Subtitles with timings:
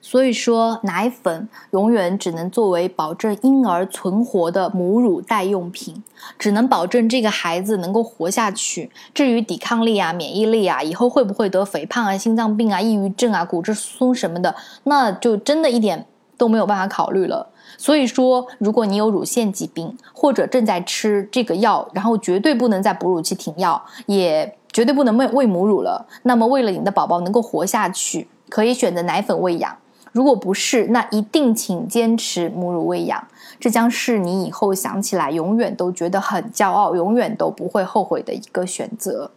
[0.00, 6.02] 所以说，奶粉永远只能作为保证婴儿存活的母乳代用品，
[6.38, 8.90] 只能保证这个孩子能够活下去。
[9.12, 14.54] 至于抵抗力啊、免疫力啊，以后会不会得肥胖啊、心脏病啊、抑郁症啊、骨质疏松什么的，
[14.84, 16.06] 那就真的一点
[16.36, 17.48] 都没有办法考虑了。
[17.78, 26.06] 所以说，如果你有乳腺疾病或者正在吃这个药，然后绝对不能在哺乳期停药，也绝对不能喂喂母乳了。
[26.22, 29.76] 那么，为了你的宝宝能够活下去，可以选择奶粉喂养。
[30.16, 33.28] 如果不是，那一定请坚持母乳喂养，
[33.60, 39.30] 这将是你以后想起来永远都觉得很骄傲，永远都不会后悔的一个选择。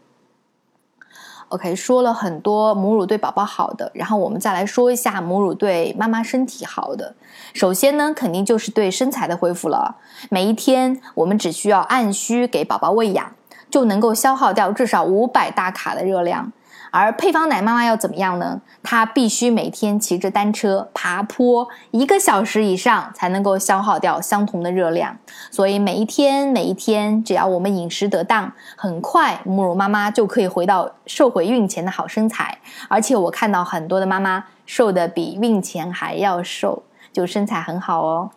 [1.49, 7.13] OK，说了很多母乳对宝宝好的，然后我们再来说一下母乳对妈妈身体好的。
[7.53, 9.97] 首先呢，肯定就是对身材的恢复了。
[10.29, 13.33] 每一天，我们只需要按需给宝宝喂养，
[13.69, 16.53] 就能够消耗掉至少五百大卡的热量。
[16.91, 18.61] 而配方奶妈妈要怎么样呢？
[18.81, 25.17] 她必须每天骑着单车爬坡一个小时以上，才能够消耗掉相同的热量。
[25.51, 32.57] 所以每一天每一天，只要我们饮食得当，很快母乳妈妈就可以回到瘦回孕前的好身材。
[32.87, 38.31] 而且我看到很多的妈妈瘦的比孕前还要瘦，就身材很好哦。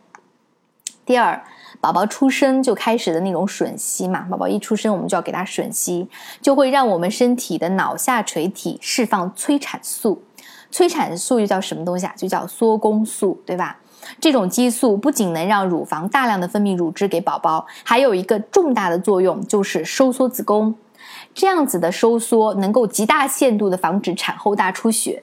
[1.04, 1.42] 第二。
[1.80, 6.08] 宝宝出生就开始的那种吮吸嘛，宝宝一出生我们就要给他吮吸，
[6.40, 10.22] 就会让我们身体的脑下垂体释放催产素。
[10.70, 12.14] 催产素又叫什么东西啊？
[12.16, 13.78] 就叫缩宫素，对吧？
[14.20, 20.74] 这种激素不仅能让乳房大量的分泌乳汁给宝宝，还有一个重大的作用就是收缩子宫。
[21.34, 25.22] 这样子的收缩能够极大限度的防止产后大出血，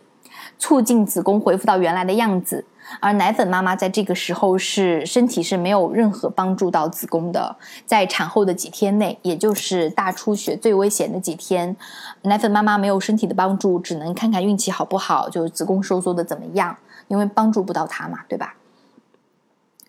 [0.58, 2.66] 促进子宫恢复到原来的样子。
[3.00, 11.76] 而奶粉妈妈在这个时候是身体是没有任何帮助到子宫的，在产后的几天内，也就是大出血最危险的几天，
[12.23, 18.56] 奶粉妈妈没有身体的帮助，只能看看运气好不好，就子宫收缩的怎么样，因为帮助不到她嘛，对吧？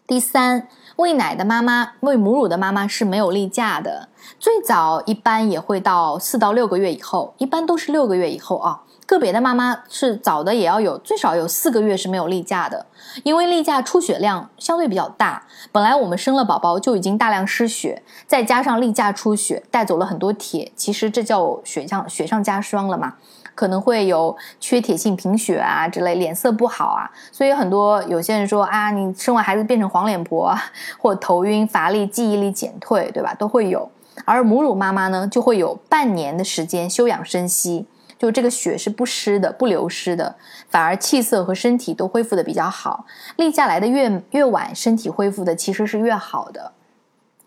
[0.07, 8.83] 第三，喂奶的妈妈，喂母乳的妈妈是没有例假的，最早一般也会到四到六个月以后，一般都是六个月以后啊。
[9.11, 12.87] 个别的妈妈是早的，也要有最少有四个月是没有例假的，
[13.25, 15.43] 因为例假出血量相对比较大。
[15.73, 23.15] 本来我们生了宝宝就已经大量失血，再加上例假出血带走了很多铁，其实这叫雪上雪上加霜了嘛，
[23.57, 27.11] 可能会有缺铁性贫血啊之类，脸色不好啊。
[27.33, 30.57] 所以很多有些人说啊，你生完孩子变成黄脸婆，
[30.99, 33.35] 或头晕乏力、记忆力减退，对吧？
[33.35, 33.91] 都会有。
[34.25, 37.87] 而母乳妈妈呢，就会有半年的时间休养生息。
[38.21, 40.37] 就这个血是不湿的、不流失的，
[40.69, 43.07] 反而气色和身体都恢复的比较好。
[43.37, 46.71] 例假来的越越晚，身体恢复的其实是越好的，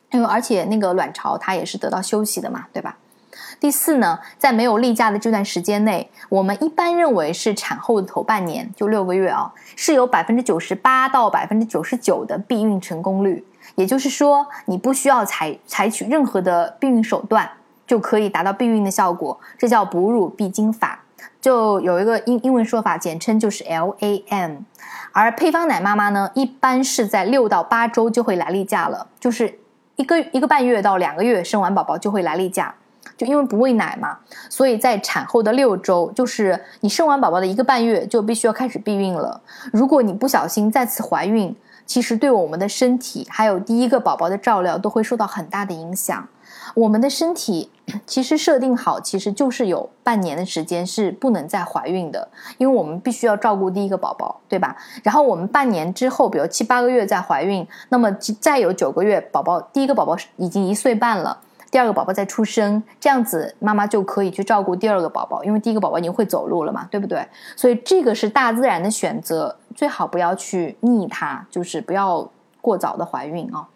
[0.10, 2.98] 因为而且那个卵巢它也是得到休息的嘛，对吧？
[3.60, 13.46] 第四呢，在没有例假的这段时间内，我们一般认为是产后的头半年，就六个月啊，是有百分之九十八到百分之九十九的避孕成功率。
[13.76, 17.48] 也就是说，你不需要采采取任何的避孕手段。
[17.86, 21.04] 就可以达到避孕的效果，这叫哺乳必经法，
[21.42, 24.60] 就有一个英英文说法，简称就是 LAM。
[25.12, 29.60] 而配方奶妈妈呢，一般是在六到八周就会来例假了，就是
[29.96, 32.74] 一个一个半月到两个月生完宝宝就会来例假，
[33.16, 34.18] 就因为不喂奶嘛，
[34.50, 39.42] 所以在产后的六周，就是你生完宝宝的一个半月就必须要开始避孕了。
[39.72, 41.56] 如果你不小心再次怀孕，
[41.86, 46.28] 其实对我们的身体还有第一个宝宝的照料都会受到很大的影响。
[46.76, 47.70] 我们的身体
[48.06, 54.76] 其实设定好，其实就是有半年的时间是不能再怀孕的，因为我们必须要照顾第一个宝宝，对吧？
[55.04, 61.38] 然后我们半年之后，比如七八个月再怀孕，那么再有九个月，宝宝第一个宝宝已经一岁半了，
[61.70, 67.28] 第二个宝宝在出生，这样子妈妈就可以去照顾第二个宝宝，因为第一个宝宝已经会走路了嘛，对不对？
[67.56, 72.30] 所以这个是大自然的选择，最好不要去逆它，就是不要
[72.62, 73.68] 过早的怀孕啊。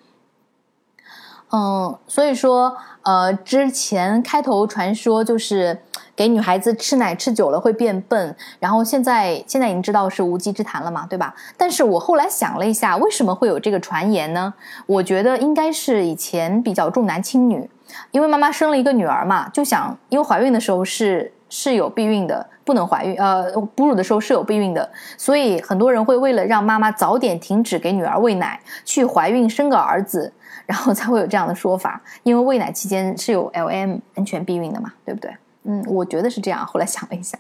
[1.50, 5.80] 嗯，所以说，呃，之前开头传说就是
[6.14, 11.34] 给女孩子吃奶吃久了会变笨，然后现在现在已经知道是无稽之谈了嘛，对吧？
[11.56, 14.54] 但是我后来想了一下，为什么会有这个传言呢？
[14.86, 17.70] 我觉得应该是以前比较重男轻女，
[18.12, 30.34] 因为妈妈生了一个女儿嘛，就想因为怀孕的时候是是有避孕的，不能怀孕，呃，哺乳的时候是有避孕的，所以很多人会为了让妈妈早点停止给女儿喂奶，去怀孕生个儿子。
[30.68, 35.32] 然后才会有这样的说法，因为喂奶期间是有 LM 安全避孕的嘛，对不对？
[35.64, 36.66] 嗯，我觉得是这样。
[36.66, 37.40] 后来想了一下，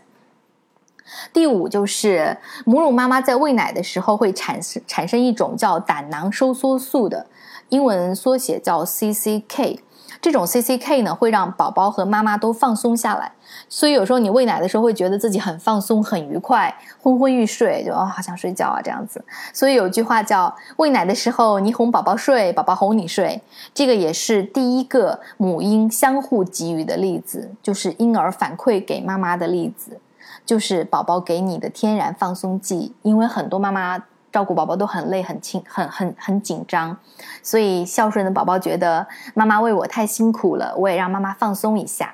[1.33, 7.27] 第五就是母乳妈妈在喂奶的时候会产生产生一种叫胆囊收缩素的，
[7.67, 9.79] 英文缩写叫 CCK。
[10.21, 13.31] 这种 CCK 呢，会让宝宝和妈妈都放松下来，
[13.69, 19.23] 所以有时候你喂奶的时候会觉得自己很放松、很愉快，昏昏欲睡，就哦好想睡觉啊这样子。
[19.53, 23.41] 所以有句话叫“喂奶的时候你哄宝宝睡，宝宝哄你睡”，
[23.73, 29.99] 这个也是第一个母婴相互给予的例子，就是婴儿反馈给妈妈的例子，
[30.45, 34.03] 就是宝宝给你的天然放松剂，因为很多妈妈。
[34.37, 36.95] 照顾宝宝都很累、很轻、很很很紧张，
[37.41, 42.13] 所以孝顺的宝宝觉得妈妈为我太辛苦了，我也让妈妈放松一下。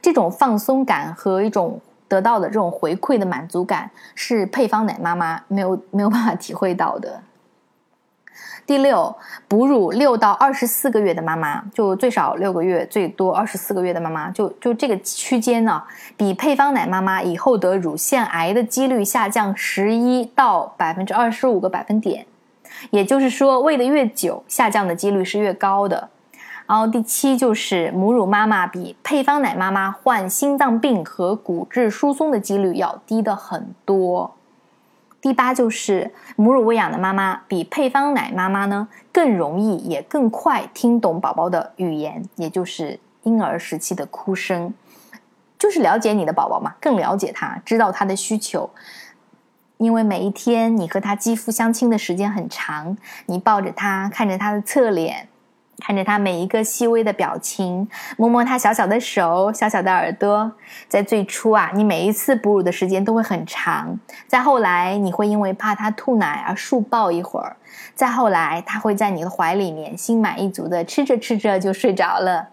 [0.00, 7.22] 这种放松感和一种得到的这种回馈的满足感，是配方奶妈妈没有没有办法体会到的。
[8.64, 9.14] 第六，
[9.48, 15.82] 哺乳六到二十四个月的妈妈，就最少六个月，最多二十四个月的妈妈，就就这个区间呢，
[16.16, 22.24] 比配方奶妈妈以后得乳腺癌的几率下降十一到百分之二十五个百分点，
[22.90, 26.08] 也就是说，喂的越久，下降的几率是越高的。
[26.64, 34.36] 然后第七就是母乳妈妈比配方奶妈妈患心脏病和骨质疏松的几率要低的很多。
[35.22, 44.74] 第八就是母乳喂养的妈妈比配方奶妈妈呢更容易也更快听懂宝宝的语言，也就是婴儿时期的哭声，
[45.56, 48.68] 就是了解你的宝宝嘛，更了解他，知道他的需求。
[49.78, 52.96] 因为每一天你和他肌肤相亲的时间很长，
[53.26, 55.28] 你抱着他，看着他的侧脸。
[55.78, 60.52] 看着他每一个细微的表情，摸摸他小小的手、小小的耳朵。
[60.88, 63.98] 在最初啊，你每一次哺乳的时间都会很长；
[64.28, 67.56] 再后来，你会因为怕他吐奶而竖抱一会儿；
[67.94, 72.48] 再后来，他会在你的怀里面心满意足的吃着吃着就睡着了。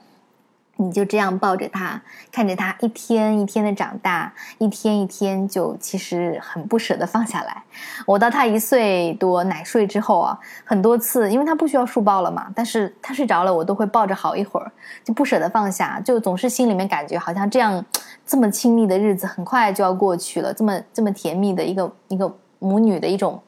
[0.81, 7.63] 你就这样抱着他，看着他一天一天的长大，一天一天就其实很不舍得放下来。
[8.05, 14.71] 我到他一岁多奶睡之后啊，很多次因为他不需要书包了嘛，但是他睡着了，我都会抱着好一会儿，
[15.03, 17.85] 就不舍得放下，就总是心里面感觉好像这样
[18.25, 23.43] 这么亲密的日子很快就要过去了，这么这么甜蜜的一个一个母女的一种，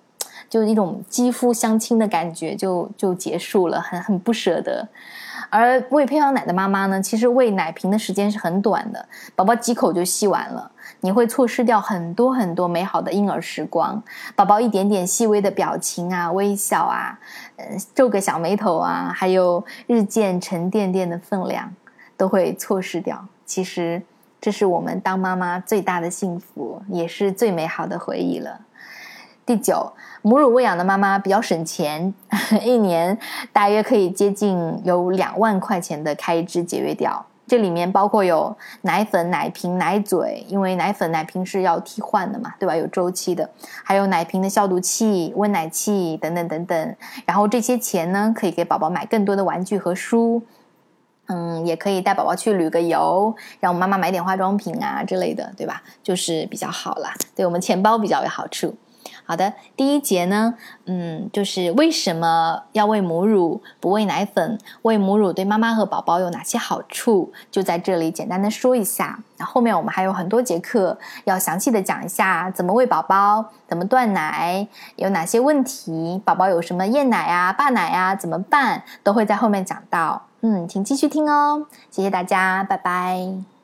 [0.49, 4.89] 就是一种肌肤相亲的感觉就就结束了，很很不舍得。
[5.51, 9.05] 而喂配方奶的妈妈呢，其实喂奶瓶的时间是很短的，
[9.35, 10.71] 宝宝几口就吸完了，
[11.01, 14.01] 你会错失掉很多很多美好的婴儿时光。
[14.33, 17.19] 宝宝一点点细微的表情啊、微笑啊、
[17.57, 21.69] 嗯皱个小眉头啊，还有日渐沉甸甸的分量，
[22.15, 23.27] 都会错失掉。
[23.45, 24.01] 其实，
[24.39, 28.61] 这是我们当妈妈最大的幸福，也是最美好的回忆了。
[29.45, 29.91] 第九，
[30.21, 32.13] 母乳喂养的妈妈比较省钱，
[32.63, 33.17] 一年
[33.51, 37.25] 大约可以接近有两万块钱的开支节约掉。
[37.47, 42.73] 这里面包括有奶粉、奶瓶、奶嘴，因为奶粉、奶瓶是要替换的嘛，对吧？
[42.73, 43.49] 有周期的，
[43.83, 46.95] 还有奶瓶的消毒器、温奶器等等等等。
[47.25, 50.41] 然后这些钱呢，可以给宝宝买更多的玩具和书，
[51.25, 55.83] 嗯，也可以带宝宝去旅个游，让我妈妈买点化妆品啊之类的，对吧？
[56.01, 58.73] 就是比较好啦，对我们钱包比较有好处。
[59.25, 64.57] 好的，第一节呢，嗯，就是为什么要喂母乳，不喂奶粉？
[64.81, 67.31] 喂母乳对妈妈和宝宝有哪些好处？
[67.49, 69.19] 就在这里简单的说一下。
[69.37, 80.23] 那后面我们还有很多节课要详细的讲一下怎么喂宝宝，怎么断奶，有哪些问题，宝宝有什么厌奶啊、霸奶啊，怎么办，都会在后面讲到。
[80.41, 83.60] 嗯，请继续听哦，谢谢大家，拜拜。